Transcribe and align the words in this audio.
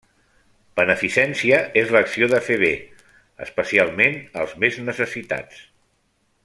Beneficència 0.79 1.59
és 1.83 1.93
l'acció 1.97 2.31
de 2.33 2.41
fer 2.47 2.57
bé, 2.63 2.73
especialment 3.49 4.19
als 4.45 4.59
més 4.65 4.85
necessitats. 4.91 5.65